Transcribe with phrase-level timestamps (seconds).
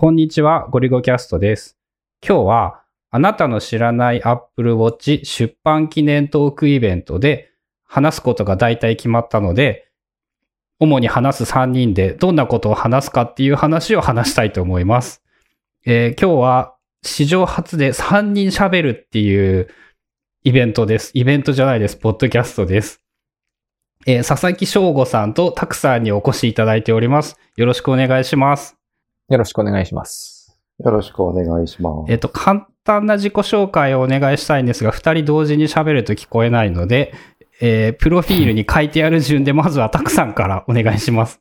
[0.00, 1.76] こんにちは、ゴリゴキャストです。
[2.24, 7.50] 今日は、あなたの知らない Apple Watch 出版記念トークイベントで
[7.84, 9.88] 話すことが大体決まったので、
[10.78, 15.24] 主に話す3人でどんなことを話すかっていう話を話したいと思います。
[15.84, 19.66] えー今日は史上初で3人喋るっていう
[20.44, 21.10] イベントです。
[21.14, 21.96] イベントじゃないです。
[21.96, 23.02] ポッドキャストです。
[24.06, 27.36] えー佐々木翔吾さんとたくさんにお越しいただいております。
[27.56, 28.77] よろしくお願いします。
[29.28, 30.58] よろしくお願いします。
[30.82, 32.12] よろしくお願いします。
[32.12, 37.12] えっと、簡単な自己紹介をお願いしたいんですが、二人同時に喋ると聞こえないので、
[37.60, 41.40] えープロフィールに書いてある順で、まずはたくさんからお願いします。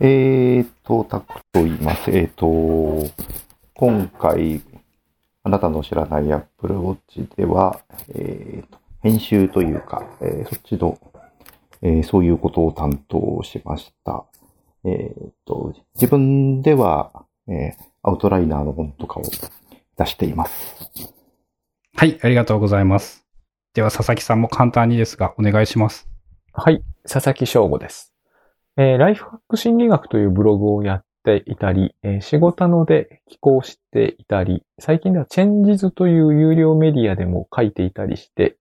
[0.00, 2.10] えーと、タクと言います。
[2.10, 3.12] えーと、
[3.74, 4.62] 今回、
[5.42, 7.80] あなたの知らない Apple Watch では、
[8.14, 10.98] えーと、編集というか、えーそっちの、
[11.82, 14.24] えーそういうことを担当しました。
[14.84, 19.22] えーと、自分では、えーアウトライナーの本とかを
[19.96, 20.90] 出しています。
[21.94, 23.24] はい、ありがとうございます。
[23.74, 26.08] では、佐々木さんも簡単にですが、お願いします。
[26.52, 26.82] はい。
[27.08, 28.12] 佐々木翔吾です。
[28.76, 38.56] えーライフハック心理学というブログをやっていたり、えー仕事ので寄稿していたり、最近ではチェンジズという有料メディアでも書いていたりして、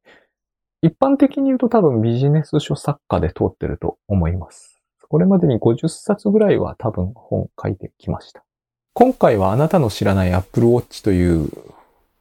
[0.84, 4.71] 一般的に言うと多分ビジネス書作家で通ってると思います。
[5.12, 8.46] これまでに50冊ぐらいは多分本書いてきました。
[8.94, 11.50] 今回はあなたの知らない Apple Watch という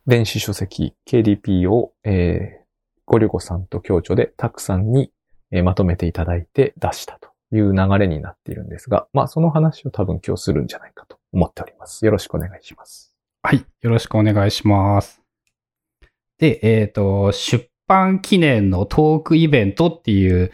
[0.09, 2.61] 電子書籍 KDP を、えー
[3.07, 5.13] ゴリゴさんと共著でたくさんに
[5.53, 12.05] えーまとめていただいて出したという流れになっているんですが、まあその話を多分今日するんじゃないかと思っております。
[12.05, 13.15] よろしくお願いします。
[13.45, 15.23] はい、よろしくお願いします。
[16.39, 20.51] で、えっ、と、出版記念のトークイベントっていう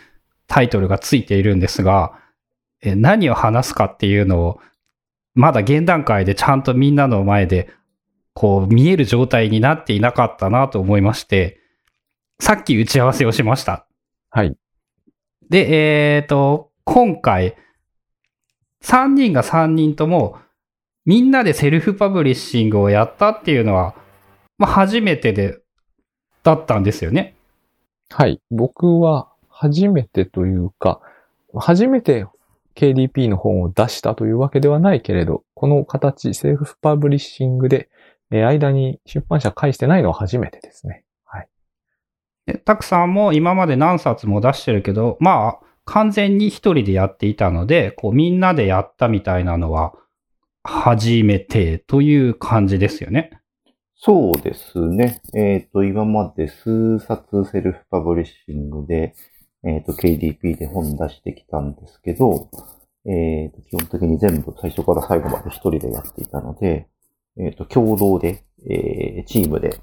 [0.46, 2.25] タイトルがついているんですが、
[2.82, 4.60] 何を話すかっていうのを、
[5.34, 7.70] まだ現段階でちゃんとみんなの前で、
[8.34, 11.60] こう見える状態になっていなかったなと思いまして、
[12.38, 13.86] さっき打ち合わせをしました。
[14.30, 14.56] はい。
[15.48, 17.56] で、えっ、と、今回、
[18.82, 20.38] 3人が3人とも、
[21.04, 23.94] みんなでセルフパブリッシングをやったっていうのは、
[24.58, 25.58] まあ、初めてで、
[26.42, 27.34] だったんですよね。
[28.10, 28.40] はい。
[28.50, 31.00] 僕は初めてというか、
[31.54, 32.26] 初めて
[32.76, 37.88] KDP の本を出したというわけではないけれど、この形、セルフパブリッシングで、
[38.30, 41.04] えー間に出版社介してないのは初めてですね。
[41.24, 41.48] はい。
[42.46, 49.94] でたくさんも今まで何冊も出してるけど、まあ、完全に一人でやっていたので、こう、みんなでやったみたいなのは、
[50.64, 53.30] 初めてという感じですよね。
[53.94, 55.22] そうですね。
[55.34, 59.14] えっ、と、今まで数冊セルフパブリッシングで、
[59.66, 62.48] えっ、と、KDP で本出してきたんですけど、
[63.04, 66.88] えっ、と、基本的に全部最初から最後まで一人でやっていたので、
[67.36, 69.80] えっ、と、共同で、えーチームで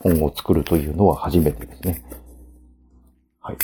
[0.00, 2.04] 本を作るというのは初めてですね。
[3.40, 3.56] はい。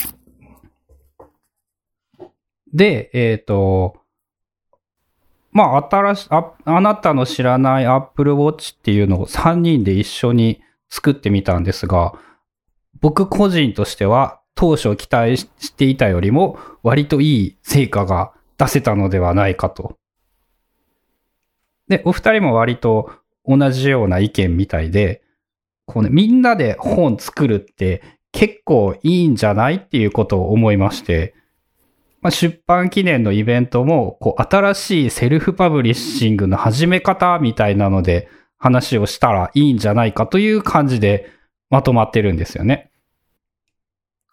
[2.72, 3.96] で、えっ、と、
[5.50, 12.14] まあ、新しあ、あなたの知らない Apple Watch っていうのを3人で一緒に作ってみたんですが、
[13.00, 19.98] 僕個人としては当初期待していたよりも割といい成果が出せたのではないかと。
[21.88, 23.10] で、お二人も割と
[23.44, 25.22] 同じような意見みたいで、
[25.86, 31.34] こうね、みんなで本作るって結構いいんじゃないっていうことを思いまして、
[32.22, 41.30] まあ、出版記念のイベントも、こう、新しいセルフパブリッシングの始め方みたいなので話をしたらいいんじゃないかという感じで
[41.68, 42.90] まとまってるんですよね。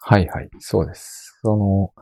[0.04, 0.50] はいはい。
[0.58, 1.38] そうです。
[1.42, 1.92] その、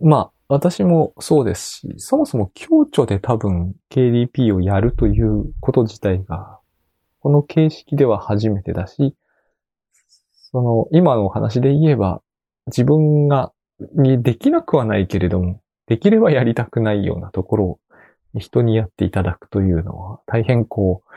[0.00, 6.58] まあ、私もそうですし、そもそも共著で多分 KDP をやるということ自体が、
[7.20, 9.14] この形式では初めてだし、
[10.32, 12.20] その、今のお話で言えば、
[12.66, 13.52] 自分が、
[13.94, 17.78] にできなくはないけれども、できればやりたくないようなところを
[18.38, 21.12] 人にやっていただくというのは、大変こう、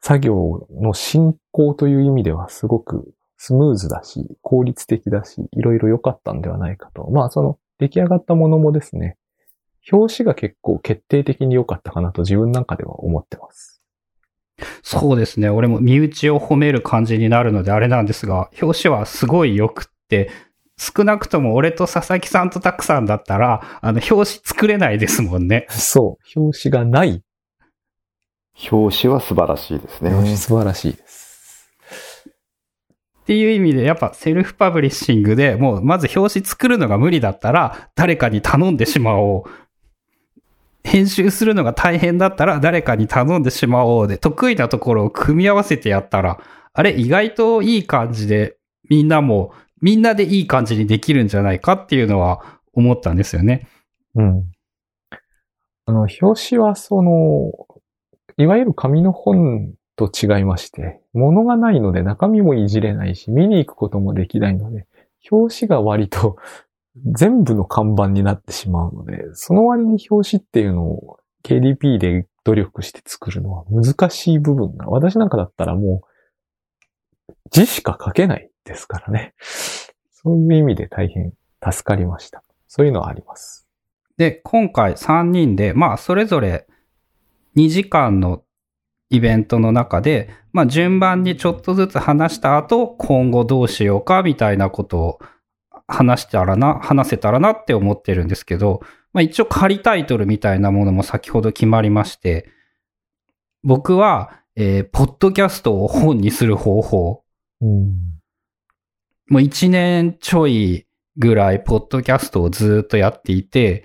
[0.00, 7.08] 作業の進行という意味ではすごくスムーズだし、効率的だし、いろいろ良かったんではないかと。
[7.10, 9.16] まあ、その出来上がったものもですね、
[9.90, 13.82] 表紙が結構決定的に良かったかなと自分なんかでは思ってます。
[14.82, 15.50] そうですね。
[15.50, 20.30] 俺も身内を褒める感じになるのであれなんですが、表紙はすごい良くって、
[20.78, 25.66] 少なくとも俺と佐々木さんとたくさんだったら、あの、表紙作れないですもんね。
[25.70, 27.22] そう、表紙がない。
[28.70, 30.10] 表紙は素晴らしいですね。
[30.10, 31.25] 表紙素晴らしいです。
[33.26, 39.50] っていう意味で、やっぱセルフパブリッシングでもうまず表紙作るのが無理だったら、誰かに頼んでしまおう
[40.86, 46.40] 編集するのが大変だったら誰かに頼んでしまおうで、得意なところを組み合わせてやったら、
[46.72, 48.56] あれ意外といい感じで、
[48.88, 49.52] みんなも、
[49.82, 53.66] みんなでいい感じにできるんじゃないかっていうのは思ったんですよね。
[54.14, 54.44] うん。
[55.86, 57.50] あの、表紙はその、
[58.38, 64.86] いわゆる紙の本と違いまして、物がないので中身もいじれないし、見に行くこともできないので、
[65.30, 66.36] 表紙が割と
[67.04, 79.34] 全部の看板になってしまうので、その割に表紙っていうのを KDP で努力して作るのは難しい部分が、私なんかだったらもう字しか書けないですからね。
[80.12, 81.32] そういう意味で大変
[81.62, 82.42] 助かりました。
[82.68, 83.66] そういうのはあります。
[84.16, 86.66] で、今回3人で、まあ、それぞれ
[87.56, 88.42] 2時間の
[89.10, 95.18] イベントの中で、まあ、順番にちょっとずつ話した後、今後どうしようかみたいなことを
[95.86, 98.80] 話したらな、話せたらなって思ってるんですけど、
[99.12, 102.50] まあ、一応仮タイトルみたいなものも先ほど決まりまして、
[103.62, 107.22] 僕は、えーポッドキャストを本にする方法。
[107.60, 108.16] うん。
[109.28, 110.86] もう1年ちょい
[111.16, 113.84] ぐらい、ポッドキャストをずっとやっていて、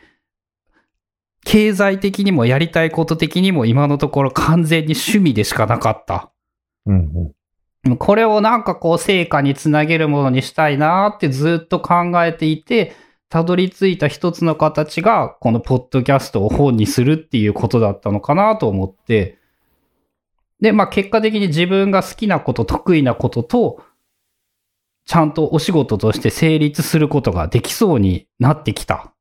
[1.43, 6.31] 経済的にもやりたいこと的にも今のところ完全に趣味でしかなかった。
[6.85, 7.33] うん
[7.85, 7.97] うん。
[7.97, 12.93] これをなんかこう成果につなげるものにしたいなってずっと考えていて、
[13.29, 19.39] たどり着いた一つの形が、このポッドキャストを本にするっていうことだったのかなと思って、
[20.59, 23.83] で、まあ結果的に自分が好きなこと、得意なことと、
[25.05, 29.13] ちゃんとお仕事として成立することができそうになってきた。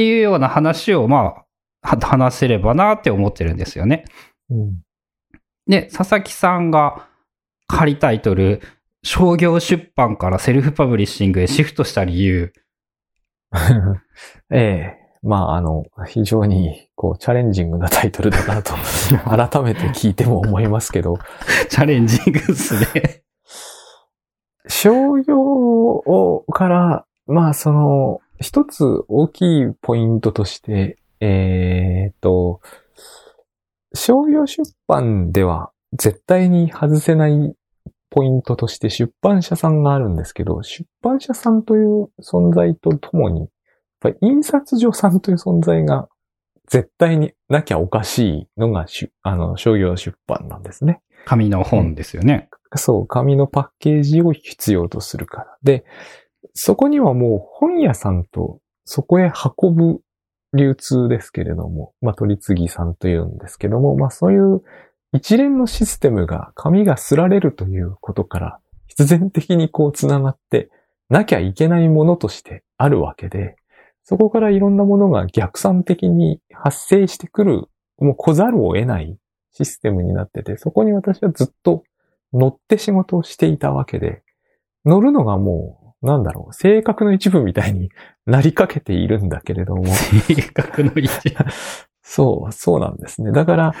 [0.00, 1.44] っていうような話を、ま
[1.82, 4.06] あ、は話せればなって思ってるんですよね。
[4.48, 4.80] うん。
[5.66, 7.06] で、佐々木さんが
[7.66, 8.62] 仮タイトル、
[9.02, 12.50] 商業出版からセルフパブリッシングへシフトした理由。
[14.50, 18.72] ええまあ、あの、非常に、こう、チャレンジングなタイトルだなと、
[19.28, 21.18] 改めて聞いても思いますけど、
[21.68, 23.22] チャレンジングですね。
[24.66, 32.60] 商業をから、まあ、その、一つ大きいポイントとして、えーっと、
[33.94, 37.54] 商業出版では絶対に外せない
[38.08, 43.48] ポイントとして出版社さんがあるんですけど、出版社さんという存在とともに、やっ
[44.00, 46.08] ぱり印刷所さんという存在が
[46.66, 48.86] 絶対になきゃおかしいのが
[49.22, 51.02] あの商業出版なんですね。
[51.26, 52.48] 紙の本ですよね。
[52.76, 55.58] そう、紙のパッケージを必要とするから。
[55.62, 55.84] で、
[56.54, 59.30] そこにはもう本屋さんとそこへ
[59.60, 60.00] 運ぶ
[60.52, 64.62] 流通ですけれども、まあ取り次ぎさんというんですけども、まあそういう
[65.12, 70.70] 一連のシステムが紙がすられるということから必然的にこう繋がって
[71.08, 73.56] なきゃいけないものとしてあるわけで、
[74.02, 77.68] そこからいろんなものが逆算的に発生してくる、
[77.98, 79.16] もう来ざるを得ない
[79.52, 81.84] システムになってて、そこに私はずっと
[82.32, 84.22] 乗って仕事をしていたわけで、
[84.84, 87.90] 乗るのがもう、なんだろう、性格の一部みたいに
[88.26, 89.84] なりかけているんだけれども、
[90.26, 91.36] 性格の一部。
[92.02, 93.32] そう、そうなんですね。
[93.32, 93.74] だから、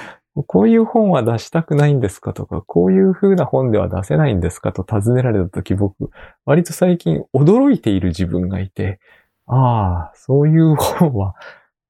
[0.46, 6.10] こういう本は出したくないんですかとか、こういう風な本では出せないんですかと尋ねられたとき僕、
[6.44, 9.00] 割と最近驚いている自分がいて、
[9.46, 11.34] ああ、そういう本は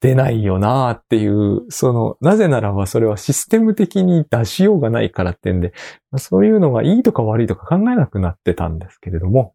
[0.01, 5.75] 出ないよなっていう、その、なぜならばそれはシステム的に出しようがないからってんで、
[6.17, 9.53] そういうのがいいとか悪いとか考えなくなってたんですけれども、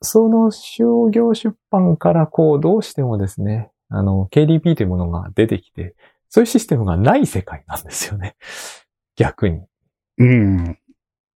[0.00, 5.94] その商業出版からこう、どうしてもですね、あの、KDP というものが出てきて、
[6.28, 8.36] そういうシステムがない世界なんですよね。
[9.16, 9.62] 逆に。
[10.18, 10.78] うん。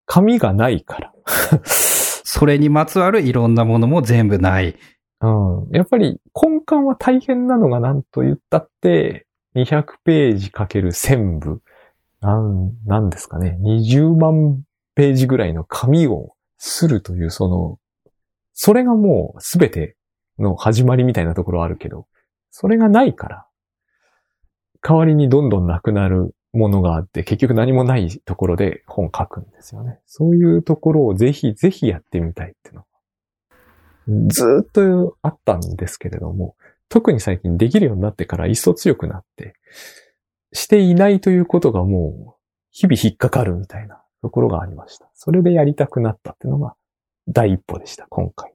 [0.06, 1.12] 紙がないから。
[1.64, 4.76] それにまつわるいろんなものも全部ない。
[5.20, 5.68] うん。
[5.70, 11.62] やっぱり根幹は大変なのが何と言ったって、200ページかける1000部。
[12.20, 13.58] なん、なんですかね。
[13.62, 14.62] 20万
[14.94, 17.78] ページぐらいの紙をするという、その、
[18.64, 19.96] それがもう全て
[20.38, 22.06] の始まりみたいなところあるけど、
[22.52, 23.46] それがないから、
[24.80, 29.98] 代わりにどんどんなくなるものがあって、結局何もないところで本書くんですよね。
[30.06, 32.82] そういうところをぜひぜひやってみたいっていうの
[34.26, 36.54] がずっとあったんですけれども、
[36.88, 39.56] 特に最近できるようになってから一層強くなって、
[40.52, 42.40] していないということがもう
[42.70, 45.10] 日々引っかかるみたいなところがありました。
[45.14, 46.76] それでやりたくなったっていうのが
[47.26, 48.51] 第一歩でした、今回。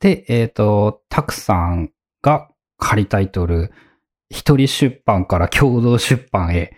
[0.00, 1.90] で、えっ、と、たくさん
[2.22, 3.72] が仮タイトル、
[4.30, 6.76] 一人出版から共同出版へ。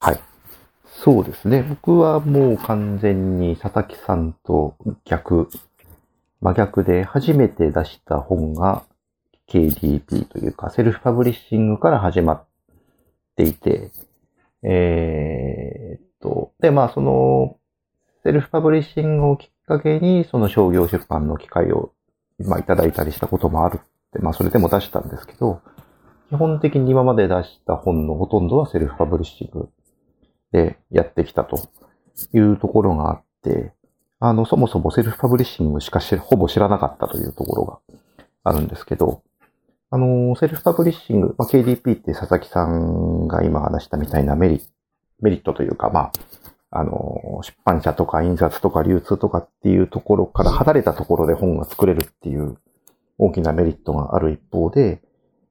[0.00, 0.20] はい
[1.04, 1.62] そうですね。
[1.62, 5.48] 僕はもう完全に佐々木さんと逆、
[6.40, 8.84] 真逆で初めて出した本が
[9.48, 12.46] KDP というか、セルフパブリッシングから始まっ
[13.36, 13.92] ていて、
[14.64, 17.56] えー、っと、で、まあ、その、
[18.28, 21.94] セルフパブリッシングをきっかけに、その商業出版の機会を、
[22.38, 23.80] まあ、いただいたりしたこともあるっ
[24.12, 25.62] て、まあ、それでも出したんですけど、
[26.28, 29.70] 基本的に今まで出した本のほとんどはセルフパブリッシング
[30.52, 31.70] でやってきたと
[32.34, 33.72] いうところがあって、
[34.20, 37.78] あの、そもそもセルフパブリッシングしかしほぼ知らなかったというところが
[38.44, 39.22] あるんですけど、
[39.90, 44.62] あの、セルフパブリッシング、まあ、KDP って佐々木さんが今話したみたいなメリ
[45.20, 46.12] メリットというか、まあ、
[46.70, 52.58] あの、出版社とか印刷とか流通とかっていうところから離れたところで本が作れるっていう
[53.16, 55.02] 大きなメリットがある一方で、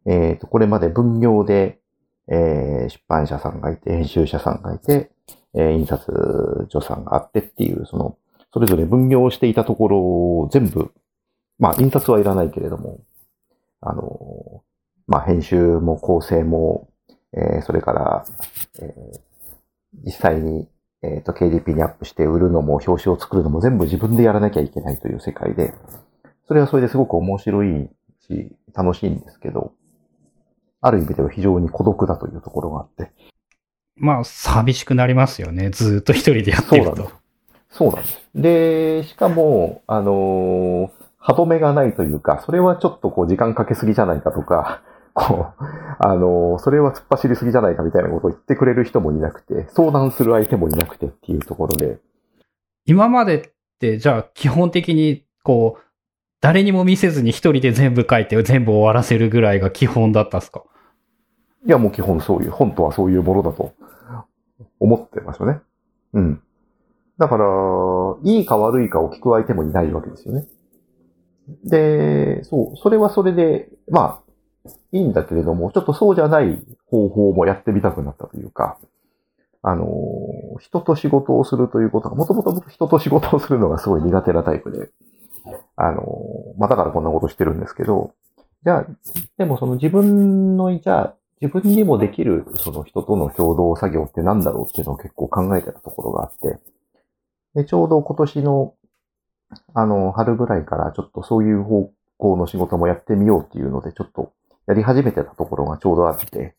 [0.05, 1.79] えっ、ー、と、これまで分業で、
[2.29, 5.11] えー、出版社さんがいて、編集者さんがいて、
[5.53, 8.17] えー、印刷所さんがあってっていう、その、
[8.53, 10.91] それぞれ分業していたところを全部、
[11.59, 13.01] まあ、印刷はいらないけれども、
[13.81, 14.63] あの、
[15.07, 16.89] まあ、編集も構成も、
[17.33, 18.25] えー、それから、
[18.79, 19.19] えー、
[20.05, 20.67] 実際に、
[21.03, 25.73] えっ、ー、と、KDP にアップして売るのも、表紙を作るのも全部自分でやらなきゃいけないという世界で、
[26.47, 27.89] それはそれですごく面白い
[28.27, 29.73] し、楽しいんですけど、
[30.81, 33.11] ある意味では非常に孤独だというところがあって。
[33.95, 35.69] まあ、寂しくなりますよね。
[35.69, 37.11] ずっと一人でやってると。
[37.69, 38.21] そうなんです。
[38.35, 40.89] で、しかも、あのー、
[41.19, 44.81] 歯止めがないというか、それはちょっとこう時間かけすぎじゃないかとか、
[45.19, 45.63] こう、
[45.97, 51.97] あのー、それは突っ走りすぎじゃないかみたいなことを言ってくれる人もいなくて、相談する相手もいなくてっていうところで。
[52.85, 55.81] 今までって、じゃあ基本的に、こう、
[56.39, 60.63] 誰にも見せずに一人で全部書いて全部終わらせるぐらいが基本だったっすか？
[61.65, 63.73] いや、もう基本そういう、本とはそういうものだと
[64.79, 65.61] 思ってますよね。
[66.13, 66.41] うん。
[67.17, 67.45] だから、
[68.23, 70.45] いいか悪いかを聞く相手もいないわけですよね。
[71.65, 74.26] で、そう、それはそれで、まあ、
[74.91, 78.77] いいんだけれども、ちょっとそうじゃない方法もやってみたくなったというか、
[79.61, 79.87] あの、
[80.59, 84.89] 人と仕事をするということが、もともと僕人と仕事をするのがすごい苦手なタイプで、
[85.75, 86.03] あの、
[86.57, 88.13] まあ、だからこんなことしてるんですけど、
[88.63, 88.85] じゃあ、
[89.37, 96.59] でもその自分の、じゃあ、自分にもできる、その人との共同作業って何だろうっていうのを結構考えてたところがあって、
[97.53, 98.73] で、ちょうど今年の、
[99.73, 104.33] あの、春ぐらいからちょっとそういう方向の仕事もやってみようっていうので、ちょっと
[104.67, 106.55] やり始めてたところがちょうどあって、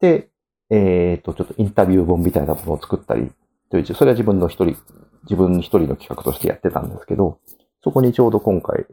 [0.00, 0.28] で、
[0.70, 3.30] えっ、ー、と、ちょっとインタビュー本みたいなものを作ったり、
[3.70, 4.76] という、それは自分の一人、
[5.22, 7.38] 自分一人の企画としてやってたんですけど、
[7.82, 8.84] そこにちょうど今回、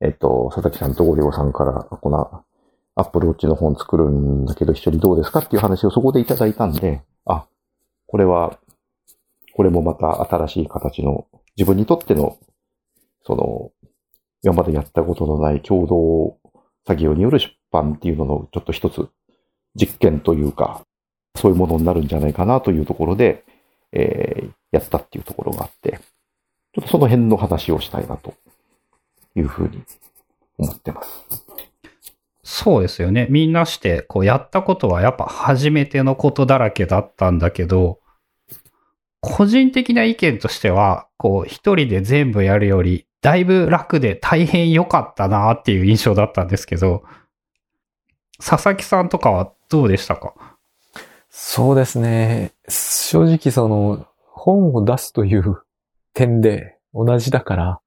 [0.00, 2.44] えっと、佐々木さんとゴリゴさんから、この
[2.96, 7.46] アップルウォッチの本作るんだけど一緒にどうですかっていう話をそこでいただいたんで、あ、
[8.06, 8.58] これは、
[9.54, 12.38] これもまた新しい形の、自分にとっての、
[13.22, 13.70] その、
[14.42, 16.36] 今までやったことのない共同
[16.86, 19.08] 作業による出版っていうののちょっと一つ
[19.74, 20.82] 実験というか、
[21.36, 23.44] そういうものになるんじゃないかなというところで、
[23.92, 25.98] えー、やったっていうところがあって、
[26.74, 28.34] ちょっとその辺の話をしたいなと
[29.34, 29.82] いうふうに
[30.58, 31.44] 思ってます。
[32.44, 33.26] そうですよね。
[33.30, 37.98] みんなして、こうやったことはやっぱ初めてのことだらけだったんだけど、
[39.20, 47.04] 個人的な意見としては、こう一人で全部やるより、だいぶ楽で大変良かったなっていう印象だったんですけど、
[48.38, 50.34] 佐々木さんとかはどうでしたか？
[51.30, 52.52] そうですね。
[52.68, 55.62] 正直その、本を出すという
[56.12, 57.80] 点で同じだから、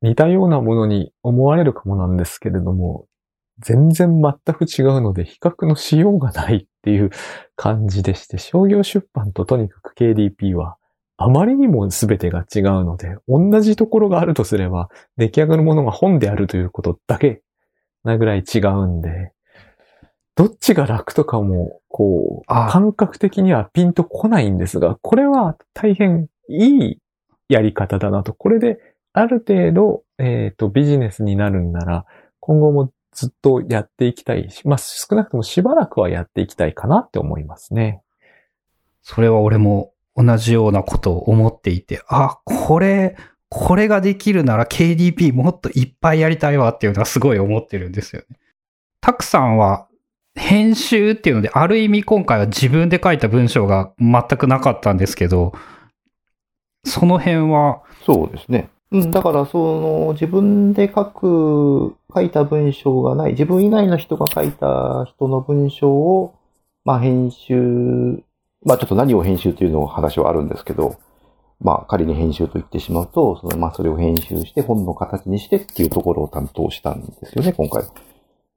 [0.00, 3.06] 似たようなものに思われるかもなんですけれども、
[3.58, 7.10] 全然全く違うので比較のしようがないっていう
[7.54, 10.76] 感じでして、商業出版ととにかく KDP は
[11.16, 17.42] あまりにも全てが違うので、同じところがあるとすれば、出来上がるものが本であるということだけ
[18.02, 19.30] なぐらい違うんで、
[20.34, 26.98] どっちが楽とかも、こう、感覚的にはピンとこないんですが、これは大変いい
[27.48, 28.32] やり方だなと。
[28.32, 28.78] これで、
[29.12, 32.06] ある程度、えっ、ー、と、ビジネスになるんなら、
[32.40, 38.00] 今後もずっとやっていきたいし、まあ、少なくともしばらくはやっていきたいかなって思いますね。
[39.02, 43.16] それは俺も同じようなことを思っていて、あ、これ、
[43.50, 48.38] これができるなら KDP もっといっぱいやりたいわっていうのはすごい思ってるんですよね。
[49.02, 49.88] たくさんは
[50.34, 55.52] 編集っていうので、ある意味今回は自分で書いた文章が全くなかったんですけど、
[56.84, 57.82] その辺は。
[58.04, 58.68] そうですね。
[58.90, 66.34] うん、だからその自分で書く、書いた文章がない、自分以外の人が書いた人の文章を、
[66.84, 68.22] まあ編集、
[68.64, 70.96] まあちょっと何を編集というの話はあるんですけど、
[71.60, 77.84] まあ仮に編集と言ってしまうと、そのまあそれを編集して本の形にしてっていうところを担当したんですよね、今回。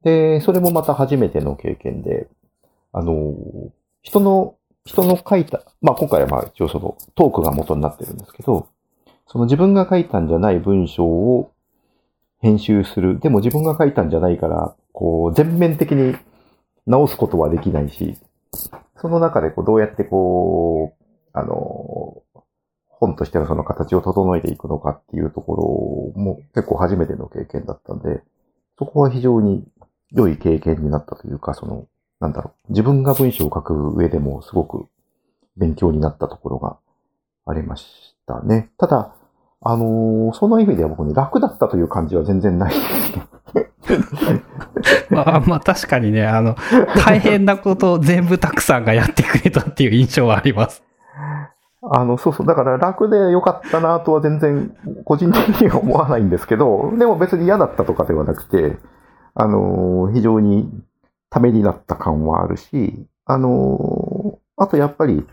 [0.05, 2.27] で、それもまた初めての経験で、
[2.93, 3.33] あの、
[4.03, 8.69] 人の、人の書いた、まあ今回はまあ一応そのトークが元になってるんですけど、
[9.25, 11.51] その自分が書いたんじゃない文章を
[12.39, 13.19] 編集する。
[13.19, 16.15] でも自分が書いたんじゃないから、こう、全面的に
[16.85, 18.15] 直すことはできないし、
[19.01, 22.21] その中でこう、どうやってこう、あの、
[22.85, 28.21] 本としてのその形を整えていくのかっていうところも結構初めての経験だったんで、
[28.77, 29.65] そこは非常に
[30.11, 31.87] 良い経験になったというか、その、
[32.19, 34.87] なんだろう、自分が文章を書く上でもすごく
[35.57, 36.77] 勉強になったところが
[37.45, 38.69] ありましたね。
[38.77, 39.15] ただ、
[39.61, 43.27] あのーその意味では僕ね、楽だったという感じは全然ないですね。
[45.09, 46.55] まあ、まあ確かにね、あの、
[47.05, 50.83] 大変なことを全部たくさんがやってくれたっていう印象はあります。
[51.81, 52.47] あの、そうそう。
[52.47, 58.77] だから楽で良かったなとは全然個人的には思わないんですけど、でも別に嫌だったとかではなくて、
[59.35, 60.69] あのー非常に
[61.29, 65.25] ためになった感はあるし、あのーあとやっぱり、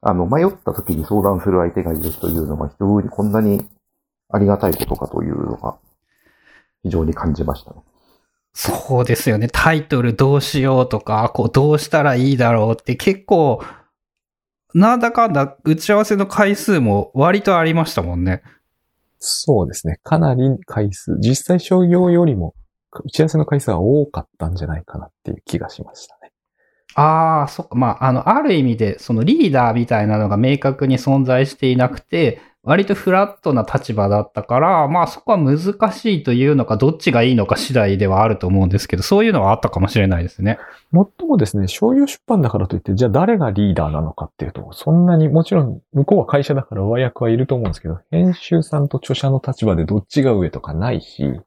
[0.00, 3.66] あの、迷った時に相談する相手がいるというのが非常にこんなに
[4.28, 5.76] ありがたいことかというのが
[6.84, 7.80] 非常に感じましたね。
[8.52, 9.48] そうですよね。
[9.52, 13.62] タイトルどうしようとか、こうどうしたらいいだろうって結構、
[14.74, 18.42] なんだかんだ打ち合わせの回数も割とありましたもんね。
[19.18, 19.98] そうですね。
[20.04, 22.54] かなり回数、実際商業よりも
[23.04, 26.32] 打ち合わせの回数が多かったんじゃないかなっていう気がしましたね。
[26.94, 27.74] ああ、そっか。
[27.74, 35.58] まあ、あの、ある意味で、そのリーダーみたいなのが明確に存在していなくて、割とフラットな立場だったから、まあそこは難
[35.92, 40.58] しいというのか、どっちがいいのか次第ではあると思うんですけど、そういうのはあったかもしれないですね。
[40.90, 51.40] もっともですね、商業出版だからといって、じゃあ誰がリーダーなのかっていうと、そんなに、もちろん向こうは会社だから上役はいると思うんですけど、編集さんと著者の立場でどっちが上とかないし、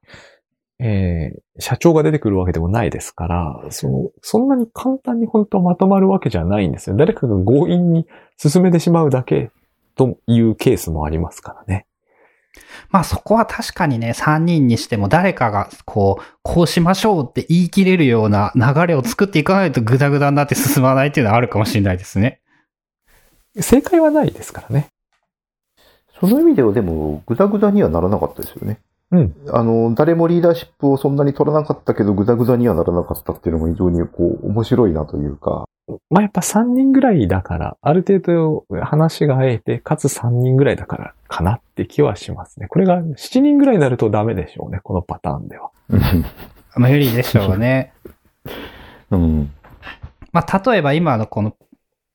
[0.79, 6.95] えー、社長が出てくるわけでもないですから、その、そんなに簡単に本当はまとまるわけじゃないんですよ。
[6.95, 8.07] 誰かが強引に
[8.37, 9.51] 進めてしまうだけ
[9.95, 11.85] というケースもありますからね。
[12.89, 22.41] まあそこは確かにね、3人にしても誰かがこう、こうしましょうって言い切れるような流れを作っていかないとグダグダになって進まないっていうのはあるかもしれないですね。
[23.59, 24.87] 正解はないですからね。
[26.19, 28.79] その意味ではでも、ぐだぐだにはならなかったですよね。
[29.11, 29.35] うん。
[29.49, 35.65] あの、誰もリーダーシップをそんなに取らなかったけど、ぐだぐだにはならなかったっていうのも非常にこう、面白いなというか、
[36.11, 42.67] まあ、やっぱ3人ぐらいだから、ある程度話が合えて、かつ3人ぐらいだからかなって気はしますね。
[42.67, 45.71] これが7人ぐらいになるとダメでしょうね、このパターンでは。
[46.75, 47.93] 無理でしょうね。
[49.09, 49.51] うん。
[50.31, 51.55] まあ例えば今のこの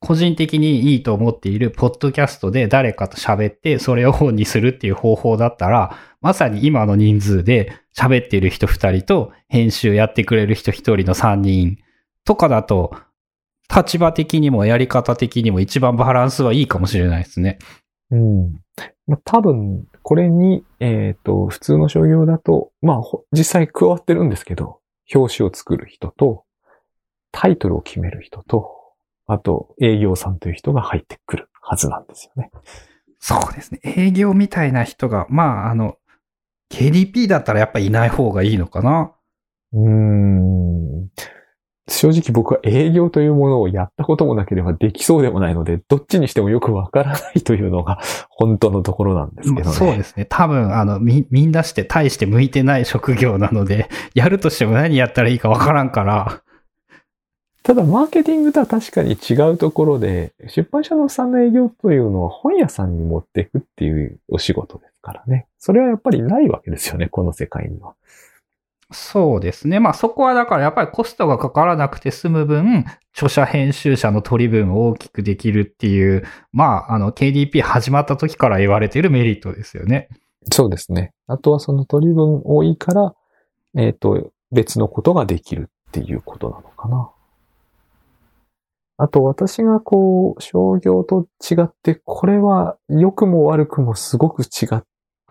[0.05, 11.79] 個人的にいいと思っているポッドキャストで誰かと喋ってそれを本にするっていう方法だったら、まさに今の人数で喋っている人2人と編集やってくれる人1人の3人
[12.25, 12.95] とかだと、
[13.75, 17.59] 立場的にもやり方的にも一番バランスはいいかもしれないですね。
[18.11, 18.61] うん。
[19.25, 24.81] 多分、これに、えっ、と、普通の商業だと、まあ、実際加わってるんですけど、
[25.15, 26.45] 表紙を作る人と、
[27.33, 28.84] タイトルを決める人と、
[29.27, 32.51] あと、営業さんという人が入ってくるはずなんですよね。
[33.19, 33.81] そうですね。
[33.85, 35.97] 営業みたいな人が、まああの、
[36.71, 39.13] KDP だったらやっぱいない方がいいのかな。
[39.73, 41.09] うーん。
[41.87, 47.99] 正直僕は営業というものをやったこともなければできそうでもないので、どっちにしてもよくわからないというのが
[48.31, 49.77] 本当のところなんですけどね。
[49.77, 50.25] そうですね。
[50.25, 56.43] 多分、あの、み、みんなして大して向いてない職業なので、やるとしても何やったらいいかわからんから。
[57.65, 65.47] ただ、マーケティングとは確かに違うところで、出版社のさんの営業というのは本屋さんに持っていくっていうお仕事ですからね。
[65.59, 67.95] それはやっぱりないわけですよね、この世界には。
[68.93, 69.81] そうですね。
[69.81, 76.23] まあそこはだからやっぱりコストがかからなくて済む分、著者編集者の取り分を大きくできるっていう、
[76.53, 80.09] まああの KDP 始まった時から言われているメリットですよね。
[80.53, 81.13] そうですね。
[81.29, 83.15] あとはその取り分多いから、
[83.75, 87.11] えっ、と、別のことができるっていうことなのかな。
[88.97, 94.83] あと私がこう、商業と違って、これは良くも悪くもすごく違っ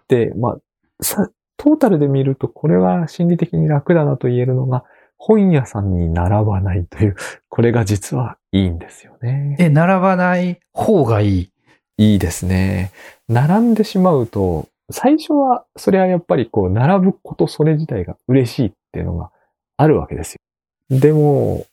[0.08, 0.58] て、まあ、
[1.02, 4.84] さ、トータルで見るとこれは心理的に楽だなと言えるのが、
[5.18, 7.16] 本屋さんに並ばないという、
[7.48, 9.56] これが実はいいんですよね。
[9.58, 11.50] で、並ばない方がいい。
[11.98, 12.92] いいですね。
[13.30, 19.32] 並んでしまうと、最初は、それはやっぱりこう、並ぶことそれ自体が嬉しいっていうのが
[19.78, 21.00] あるわけですよ。
[21.00, 21.66] でも、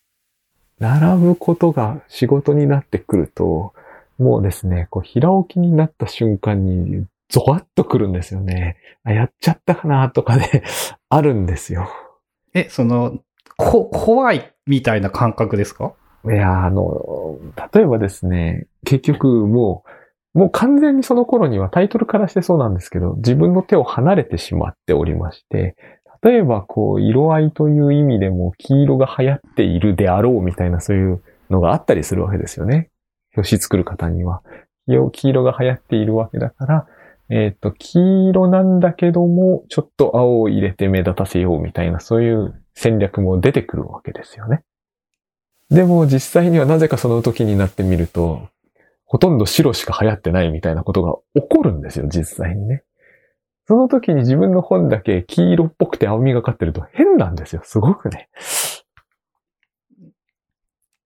[0.81, 3.75] 並ぶことが仕事になってくると、
[4.19, 8.77] もうですね、こう、平置きになった瞬間に、ゾワッとくるんですよね。
[9.05, 10.65] あ、やっちゃったかなとかで、
[11.09, 11.89] あるんですよ。
[12.55, 13.19] え、その、
[13.57, 15.93] こ、怖いみたいな感覚ですか？
[16.27, 17.39] いや、あの、
[17.73, 19.85] 例えばですね、結局も
[20.35, 25.77] う、もう完全にその頃にはタイトルからしてそうなんですけど、自分の手を離れてしまっておりまして、
[26.23, 32.91] 例えばこう、色合いという意味でも黄色が流行っているであろうみたいなそういうのがあったりするわけですよね。
[33.37, 34.43] 表紙作る方には。
[35.13, 36.87] 黄色が流行っているわけだから、
[37.31, 44.63] えっ、と、黄色なんだけども、ちょっと青を入れて目立たせようみたいな、そういう戦略も出てくるわけですよね。
[45.71, 48.49] でも実際にはなぜかその時になってみると、
[49.05, 52.83] ほとんど白しか流行ってないみたいなことが起こるんですよ、実際にね。
[53.67, 58.29] その時に自分の本だけ黄色っぽくて青みがかってると変なんですよ、すごくね。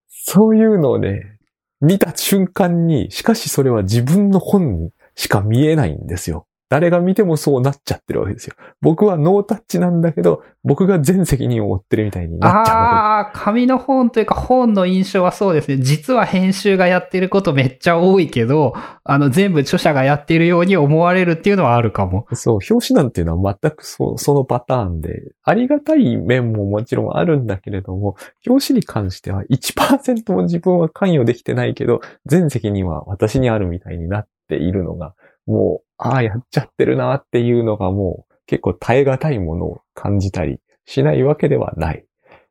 [0.09, 1.39] そういうのをね、
[1.81, 6.47] 見た瞬間に、しかしそれは自分の本にしか見えないんですよ。
[6.75, 8.57] 誰が見てもそうなっちゃってるわけですよ。
[8.81, 15.79] 僕はノータッチなんだけど、僕が全責任を負ってるみたいになっちゃうわああー、紙の本というか本の印象はそうですね。
[15.79, 22.27] 実は編集がやってることめっちゃ多いけど、あの、全部著者がやってるように思われるっていうのはあるかも。
[22.33, 28.17] そう、表紙なんていうのは全くそう、そのパターンで、ありがたい面ももちろんあるんだけれども、
[28.49, 35.15] 表紙に関しては1%も自分は関与できてないけど、全責任は私にあるみたいになっているのが、
[35.47, 42.05] もう、ああ、やっちゃってるなっていうのがもう結構耐え難いものを感じたりしないわけではない。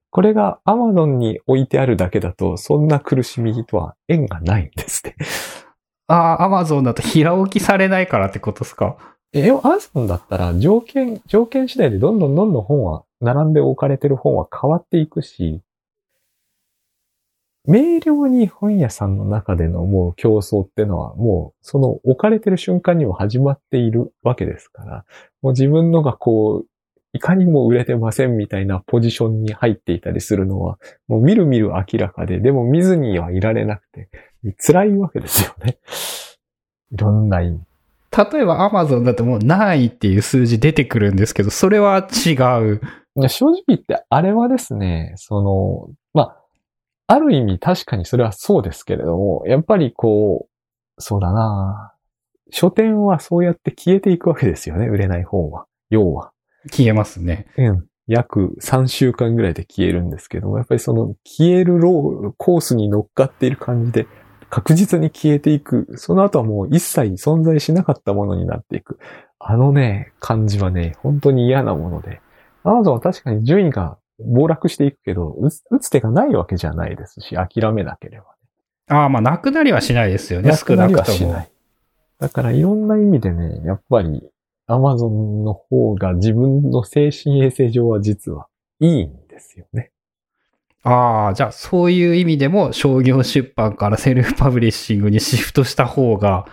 [0.09, 5.15] これが Amazon に置いてあるだけだと、そんな苦しみとは縁がないんですね。
[6.07, 8.97] ああ、アマゾンだと平置きされないからってことですか？
[9.33, 15.61] え、Amazon だったら条件、条件次第でどんどんどんどん本は、並んで置かれてる本は変わっていくし、
[17.65, 25.05] 明瞭に本屋さんの中でのもう競争ってのはもうその置かれてる瞬間にも始まっているわけですから、
[25.41, 26.67] もう自分のがこう、
[27.15, 34.09] いかにも売れてませんみたいなポジションに入っていたりするのは、もう見る見る明らかで、でも見ずにはいられなくて、
[34.57, 35.77] 辛いわけですよね。
[36.91, 37.61] いろんな意味。
[38.33, 42.81] 例えばアマゾンだともう何位っていう数字出てくるんですけど、それは違う。
[43.29, 46.02] 正直言って、あれはですね、その、ま
[47.07, 51.93] あ、ある意味確かにそれはそうですけれども、やっぱりこう、そうだな
[52.51, 55.65] 書店はそうやって消えていくわけですよね、売れない本は。
[55.89, 56.31] 要は。
[56.71, 57.47] 消えますね。
[57.57, 57.87] うん。
[58.07, 64.07] 約3週間ぐらいで消えるんですけども、やっぱりその消えるロー、コースに乗っかっている感じで、
[64.49, 65.87] 確実に消えていく。
[65.95, 68.99] その後はもう一切存在しなかったものになっていく。
[69.39, 72.21] あのね、感じはね、本当に嫌なもので。
[72.63, 78.25] Amazon は確かに順位が暴落していくけど、打つ打つ手がないわけじゃないですし、諦めなければ。
[78.89, 81.51] ああ、まあ、なくなりはしないですよね、なくなり少なくともはしない。。
[82.19, 84.21] だからいろんな意味でね、やっぱり
[84.69, 88.47] Amazon の方が自分の精神衛生上は実は
[88.79, 89.91] いいんですよね。
[90.83, 96.45] ああ、じゃあそういう意味でも商業出版からセルフパブリッシングにシフトした方が、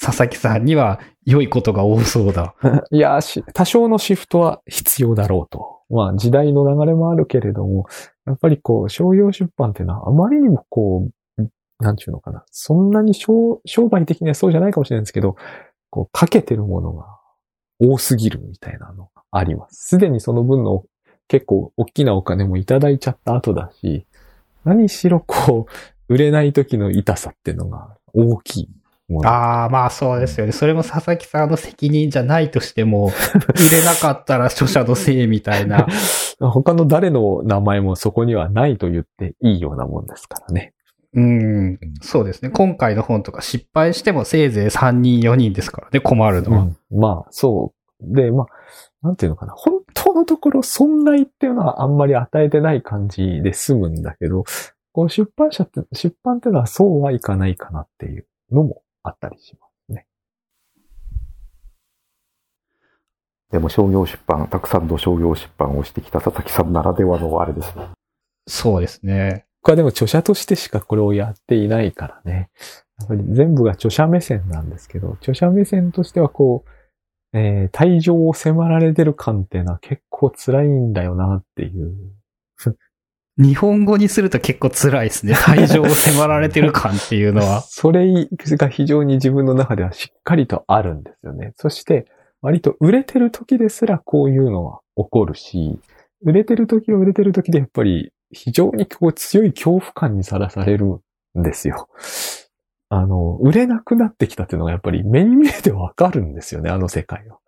[0.00, 2.54] 佐々木さんには良いことが多そうだ。
[2.90, 5.81] いや、し多少のシフトは必要だろうと。
[5.90, 7.86] まあ時代の流れもあるけれども、
[8.26, 11.42] やっぱりこう商業出版っていうのはあまりにもこう、
[11.80, 12.44] なんちゅうのかな。
[12.50, 15.36] そんなに商売的にはそうじゃないかもしれないんですけど、
[15.90, 17.18] こうかけてるものが
[17.80, 19.88] 多すぎるみたいなのがあります。
[19.88, 20.84] すでにその分の
[21.28, 24.06] 結構大きなお金もいただいちゃった後だし、
[24.64, 25.66] 何しろこ
[26.08, 28.68] う、売れない時の痛さっていうのが大きい。
[29.24, 30.52] ああ、まあそうですよね。
[30.52, 33.10] それも佐々木さんの責任じゃないとしても、
[33.68, 35.86] 売れなかったら著者のせいみたいな。
[36.40, 40.72] 他の誰の名前もそこにはないと言っていいようなもんですからね。
[41.14, 42.50] うん、そうですね。
[42.50, 46.62] 今回の本とか失敗してもせいぜい3人、4人ですからね、困るのは。
[46.62, 48.16] うんまあ、そう。
[48.16, 48.46] で、まあ、
[49.02, 49.52] なんていうのかな。
[49.54, 54.44] 本当のところ損害っていうのはあんまり与えてない感じで済むんだけど、
[54.92, 60.06] こう出版社って、出版っていうのはそうはいかないかなっていうのもあったりしますね。
[63.50, 67.88] でも商業出版、たくさんの商業出版をしてきた佐々木さんならではのあれですね。
[68.46, 69.46] そうですね。
[69.62, 72.50] 僕はでも著者としてしかこれをやっていないからね。
[72.98, 81.94] やっぱり全部が著者目線なんですけど、著者目線としてはこう、えー、退場を迫られてる感っていうのは結構辛いんだよなっていう。
[83.42, 85.34] 日本語にすると結構辛いですね。
[85.34, 87.62] 退場を迫られてる感っていうのは。
[87.68, 91.52] それが非常に自分の中ではしっかりとあるんですよね。
[91.56, 92.06] そして、
[92.40, 95.78] 割と売れてる時ですらこういうのは起こるし、
[96.22, 101.00] 売れてる時は売れてる時でやっぱり非常にこう強い恐怖感にさらされる
[101.38, 101.88] んですよ。
[102.88, 107.38] あの、売れなくなってきたっていうのがやっぱり目に見えてわかるんですよね、あの世界は。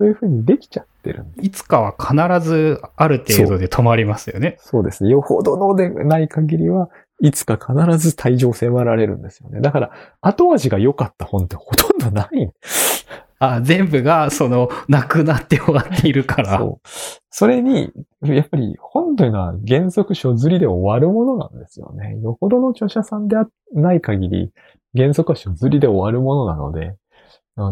[0.00, 1.46] そういうふうにできちゃってるんです。
[1.46, 4.56] いつかは必ずある程度で止まりますよね。
[4.60, 5.10] そうですね。
[5.10, 6.88] よほどのでない限りは、
[7.20, 9.60] いつか必ず退場迫られるんですよね。
[9.60, 9.90] だから、
[10.22, 12.50] 後味が良かった本ってほとんどない。
[13.40, 16.56] あ、全部が、その、なくなって終わっているから。
[16.56, 16.88] そう。
[17.28, 22.18] それに、やっぱり本というのは原則書釣りで終わるものなんですよね。
[22.22, 23.36] よほどの著者さんで
[23.74, 24.50] ない限り、
[24.96, 26.96] 原則は書釣りで終わるものなので、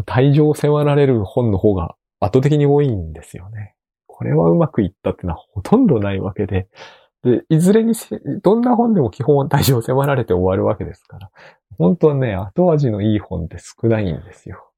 [0.05, 3.75] 退場を迫られる本の方が圧倒的に多いんですよね。
[4.07, 6.67] これはうまくいったってのはほとんどないわけで、
[7.23, 11.31] で、いずれにせ、どんな本でも基本は退場を迫られて終わるわけですから、
[11.77, 14.71] 本当はね、後味のいい本って少ないんですよ。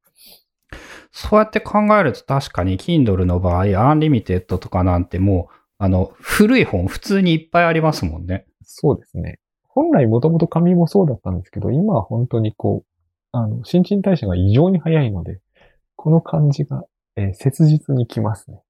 [1.11, 8.45] そうやって考えると確かに Kindle の場合、アンリミテッドとかなんてもう、あの、古い本普通にいっぱいありますもんね。
[8.63, 9.39] そうですね。
[9.67, 12.87] 本来もともと紙もそうだったんですけど、今は本当にこう、
[13.31, 15.39] あの、新陳代謝が異常に早いので、
[15.95, 16.83] この感じが、
[17.15, 18.61] えー切実にきますね。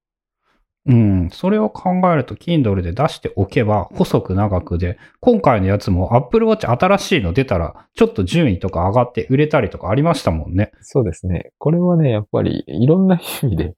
[0.87, 1.29] うん。
[1.31, 10.71] それを考えると Kindle で出しておけば細く長くで、今回のやつも Apple Watch 新しいの出たら、ちょっと順位とか上がって売れたりとかありましたもんね。
[10.81, 11.51] そうですね。
[11.59, 13.75] これはね、やっぱりいろんな意味で、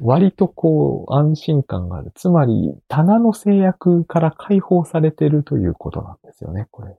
[0.00, 2.12] 割とこう、安心感がある。
[2.14, 6.96] つまり、棚の制約から解放されてるということなんですよね、これは。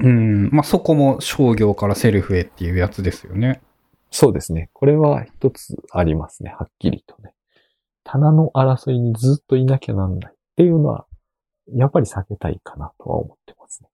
[0.00, 0.50] うん。
[0.52, 3.62] まあ、そこも商業からセルフへっていうやつですよね。
[4.10, 4.70] そうですね。
[4.72, 7.34] これは一つありますね、はっきりとね。
[8.04, 11.06] 棚の争いにずっといなきゃなんないっていうのは、
[11.74, 13.88] やっぱり避けたいかなとは思ってますね。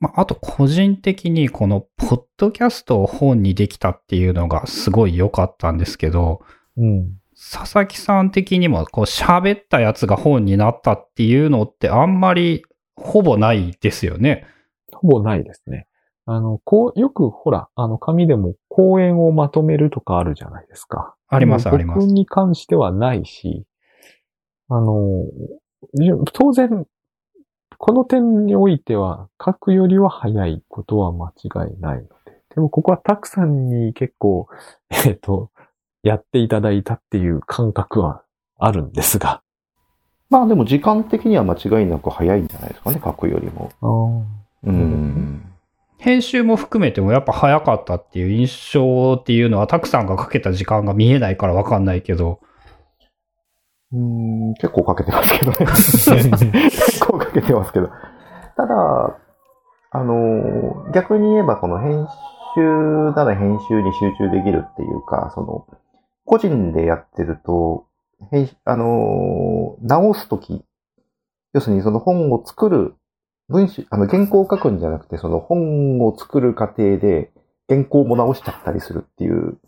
[0.00, 6.40] まあ、あと個人的にこのポッドキャストを本にできたっていうのがすごい良かったんですけど、
[6.76, 7.20] うん。
[7.52, 12.64] 佐々木さん的にもこう喋ったやつが本になったっていうのってあんまり
[12.96, 14.46] ほぼないですよね。
[14.92, 15.86] ほぼないですね。
[16.26, 21.14] あの、こう、よくほら、あの、紙でも講演をまとめるとかあるじゃないですか。
[21.28, 23.64] ありますあります僕に関してはないし、
[24.68, 25.24] あの、
[26.32, 26.86] 当然、
[27.78, 32.08] この点においては、書くよりは早いことは間違いないので。
[32.54, 34.48] でもここはたくさんに結構、
[35.06, 35.50] えっ、と、
[36.02, 38.22] やっていただいたっていう感覚は
[38.58, 39.42] あるんですが。
[40.28, 43.70] まあでも時間的には間違いなく早いんじゃないですかね、書くよりも。
[43.82, 43.86] あ
[44.62, 45.49] うん。
[46.00, 52.40] 編集も含めてもやっぱ早かったっていう印象っていうのはたくさんがかけた時間が見えないからわかんないけど、
[53.92, 56.68] うん、結構かけてますけどね。
[56.70, 57.88] 結構かけてますけど。
[58.56, 59.18] ただ、
[59.90, 62.06] あの、逆に言えばこの編
[62.54, 65.66] 集なら編集に集中できるっていうか、その、
[66.24, 67.86] 個人でやってると、
[68.30, 70.64] 編あの、直すとき、
[71.52, 72.94] 要するにその本を作る、
[73.50, 77.30] 文章、あの、原稿を書くんじゃなくて、その本を作る過程で
[77.68, 79.58] 原稿も直しちゃったりするっていうと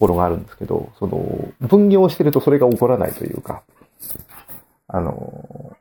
[0.00, 3.62] ころがあるんですけど、その、分業してるとそれが起こらないというか、
[4.88, 5.76] あの、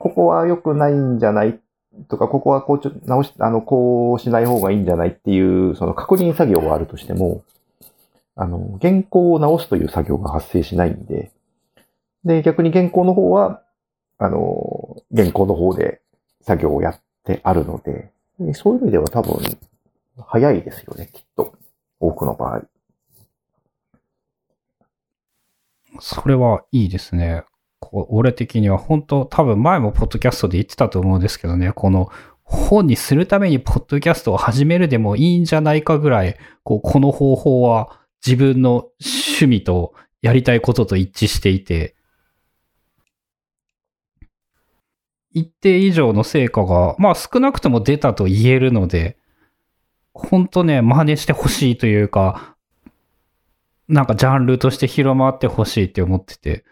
[0.00, 1.60] ここは良くないんじゃない
[2.08, 7.42] とか、ここはこうちょ直し、あの、こうしない方がいいんじゃないっていう、その確認作業はあるとしても、
[8.34, 11.30] あの、原稿を直すという作業が発生しないんで、
[12.24, 13.62] で、逆に原稿の方は、
[14.18, 16.00] あの、原稿の方で
[16.48, 18.10] 作業をやってあるので、
[18.54, 19.38] そういう意味では多分、
[20.26, 21.52] 早いですよね、きっと。
[22.00, 22.62] 多くの場合。
[26.00, 27.44] それはいいですね。
[27.80, 32.10] こう俺的には本当多分前もポッドキャストで言ってたと思うんですけどね、この
[32.44, 41.94] 本にするためにポッドキャストを始めるでもいいんじゃないかぐらい、こうこの方法は自分の趣味とやりたいことと一致していて、
[45.38, 49.16] 一定以上の成果が、まあ少なくとも出たと言えるので、
[50.12, 52.56] 本当ね、真似してほしいというか、
[53.88, 56.64] なんかジャンルとして広まってほしいって思ってて、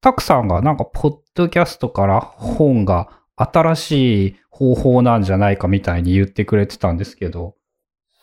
[0.00, 7.54] たくさんがなんかポッドキャストから本が新しい方法なんじゃないかみたいに言ってくれてたんですけど、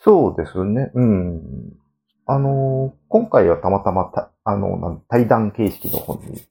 [0.02, 0.90] そうですね。
[0.94, 1.42] うん。
[2.26, 6.42] あの、今回はたまたまた、あの、対談形式の本に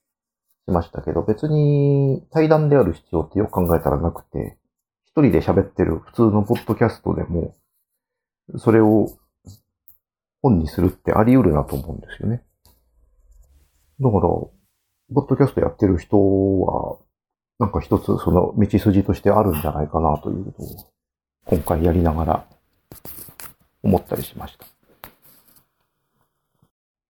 [0.66, 4.58] しましたけど、別に対談である必要ってよく考えたらなくて、
[5.06, 7.56] 一人で喋ってる普通のポッドキャストでも、
[8.58, 9.10] それを
[10.42, 12.44] 本にするってあり得るなと思うんですよね。
[14.00, 14.52] だから、ポ
[15.16, 16.18] ッドキャストやってる人
[16.62, 16.98] は、
[17.60, 20.54] なんか一つその道筋としてあるんじゃないかなというのを、
[21.46, 22.48] 今回やりながら
[23.84, 24.66] 思ったりしました。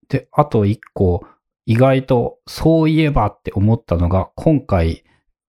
[0.09, 1.25] で、あと一個、
[1.65, 5.03] 意外とそういえばって思ったのが、今回、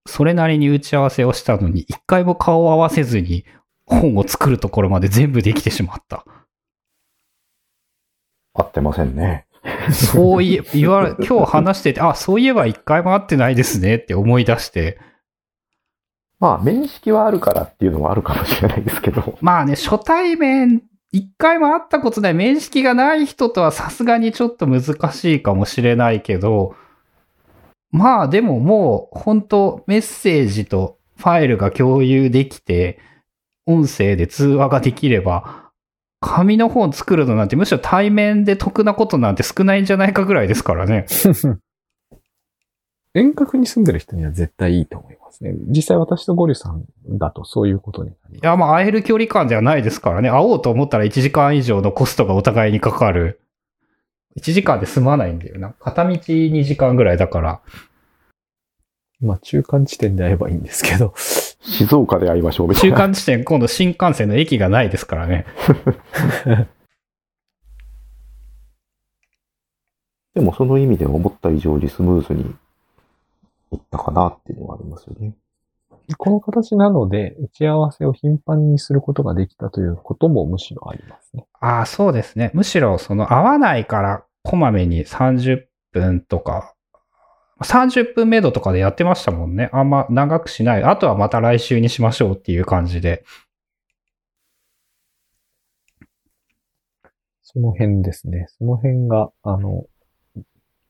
[0.07, 3.45] それなりに打ち合わせをしたのに、一回も顔を合わせずに
[3.85, 6.25] 本を作るところまで全部できてしまった。
[8.53, 9.47] 合ってませんね。
[9.91, 14.99] そういえ、 言われ、今日話してて、あ、そういえば一回も会ってないですねって思い出して。
[16.39, 19.37] まあ、面識はあるからっていうのはあるかもしれないですけど。
[19.41, 20.83] まあね、初対面、
[21.15, 26.75] 一回も会ったことない、面識がない人とはさすがにちょっと難しいかもしれないけど、
[27.89, 32.99] まあでももう本当メッセージとファイルが共有できて、
[33.65, 35.71] 音声で通話ができれば、
[36.19, 41.05] 紙の本作るのなんてむしろ対面で得なことなんて少ないんじゃないかぐらいですからね。
[43.15, 45.53] 遠隔に住んでる人には絶対いいと思いますね。
[45.67, 46.85] 実際私とゴリュさん
[47.17, 48.43] だとそういうことになります。
[48.43, 50.29] いや、まあ会える距離感ではないですからね。
[50.29, 53.41] 会おうと思ったら1時間以上のコストがお互いにかかる。
[54.39, 55.73] 1時間で済まないんだよな。
[55.79, 57.61] 片道2時間ぐらいだから。
[59.21, 61.13] まあ中間地点で会えばいいんですけど。
[61.17, 63.07] 静岡で会いましょう、みたい中な。
[63.07, 65.45] 間地点、今度新幹線の駅がないですからね。
[70.35, 72.53] でもその意味では思った以上にスムーズに
[73.71, 75.35] いったかなっていうのはありますよね。
[76.17, 81.47] この形なので、打ち合わせを頻繁にすることができたということもむしろありますね。
[81.59, 82.51] ああ、そうですね。
[82.53, 86.75] むしろ、その、合わないから、こまめに30分とか、
[87.63, 89.69] 30分目処とかでやってましたもんね。
[89.73, 90.83] あんま長くしない。
[90.83, 93.23] あとはまた来週にしましょうっていう感じで。
[97.41, 98.47] その辺ですね。
[98.59, 99.85] その辺が、あの、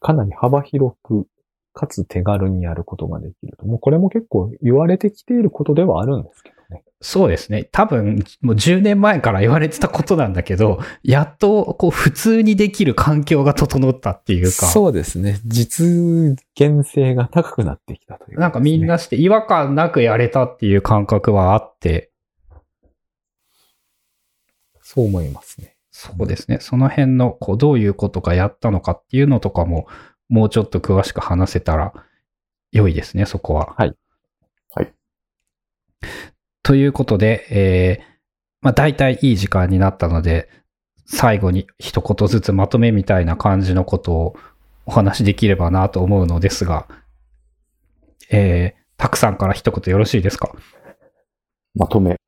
[0.02, 1.28] かなり幅広く、
[1.76, 3.66] かつ手軽にやることができると。
[3.68, 6.84] もうこれも結構言われてきていることではあるんですけどね。
[7.02, 7.66] そうですね。
[7.66, 14.52] 多分、もう10年前から言われてたことなんだけど、やっと、こう、普通にできる環境が整ったっていうか。
[14.52, 15.40] そうですね。
[15.46, 15.86] 実
[16.56, 18.86] 現性が高くなってきたという、なんかみん。
[18.86, 22.12] なして違和感なくやれたっていう感覚はあって、
[24.82, 25.76] そう思いますね。
[25.92, 26.60] そうですね。
[26.62, 29.88] その辺の、こう、どういうことがやったのかっていうのとかも、
[30.30, 31.94] もうちょっと詳しく話せたら
[32.72, 33.76] 良いですね、そこは。
[33.78, 33.96] はい。
[34.74, 34.94] はい。
[36.64, 38.06] ということで、えー、
[38.62, 40.50] まあ大体いい時間になったので、
[41.06, 44.36] 最後に一言ずつまとめみたいな感じのことを
[44.88, 46.88] お話しできればなと思うのですが、
[48.32, 50.52] えー、たくさんから一言よろしいですか？
[51.76, 52.20] まとめ。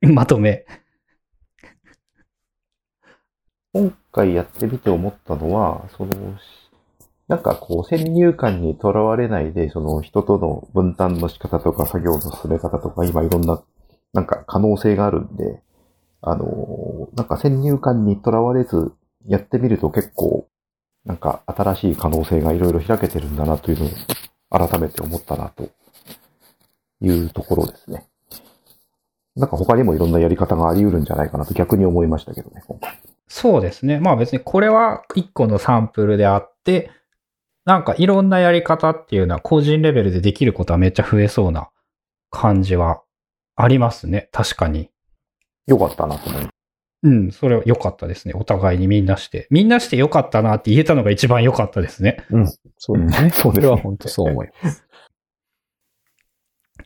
[0.00, 0.64] まとめ。
[3.74, 6.38] 今回やってみて思ったのは、その、
[7.28, 13.60] なんかこう、先入観にとらわれないで、その人との分担の仕方とか作業の進め方とか、今いろんな、
[14.12, 15.60] なんか可能性があるんで、
[16.20, 18.92] あの、なんか先入観にとらわれず、
[19.26, 20.46] やってみると結構、
[21.04, 25.68] なんか新しい可能性がいろいろ開けてるんだなというのを改めて思ったなと
[27.00, 28.06] いうところですね。
[29.36, 32.98] なんか他にもいろんなやり方があり得るんじゃないかなと逆に思いましたけどね、今回。
[33.28, 34.00] そうですね。
[34.00, 36.90] まあ別にこれは一個のサンプルであって、
[37.66, 41.68] なんかいろんなやり方っていうのは個人レベルでできることはめっちゃ増えそうな
[42.30, 43.02] 感じは
[43.56, 44.28] ありますね。
[44.32, 44.88] 確かに。
[45.66, 46.48] よかったなと思い
[47.02, 48.34] うん、それは良かったですね。
[48.34, 49.48] お互いにみんなして。
[49.50, 52.24] みんなして良かったなって言えたのが一番良かったですね。
[52.78, 53.24] そうですね。
[53.24, 54.84] うんそうですねそれは本当そう思います。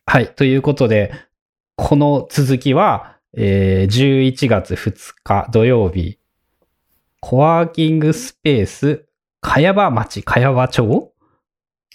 [0.07, 0.35] はい。
[0.35, 1.12] ということで、
[1.77, 6.19] この続きは、えー11月2日土曜日、
[7.21, 9.07] コワーキングスペース、
[9.40, 11.12] 茅場町、茅場町？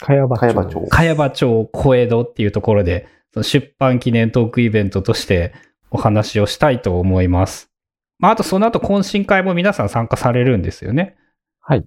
[0.02, 3.08] 茅場町茅場町小江戸っていうところで、
[3.42, 5.54] 出版記念トークイベントとして
[5.92, 7.72] お話をしたいと思います。
[8.20, 11.16] まあ、あとその後懇親会も皆さん参加されるんですよね。
[11.60, 11.86] はい。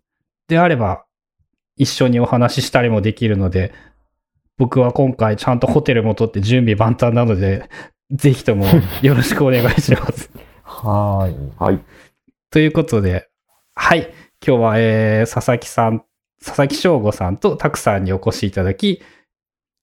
[0.49, 1.05] であれば、
[1.77, 3.73] 一緒にお話ししたりもできるので、
[4.57, 7.69] 僕は今回ちゃんとホテルも取って準備万端なので、
[8.11, 8.67] ぜひとも
[9.03, 10.31] よろしくお願いします。
[10.65, 11.53] はーい。
[11.59, 11.81] はい。
[12.51, 13.29] ということで、
[13.75, 14.13] はい。
[14.47, 16.05] 今日は、えー、佐々木さん、
[16.45, 19.03] 佐々木翔吾さんとたくさんにお越しいただき、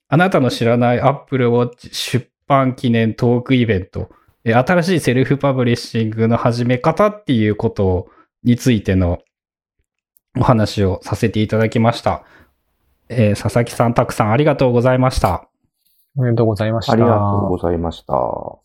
[0.08, 4.10] あなたの知らない Apple Watch 出版記念トークイベント、
[4.44, 8.08] えー新しいセルフパブリッシングの始め方っていうこと
[8.44, 9.20] についての
[10.38, 12.24] お話をさせていただきました。
[13.10, 15.50] えー佐々木さん、たくさんありがとうございました。
[16.18, 16.94] おめでとうございました。
[16.94, 18.65] ありがとうございました。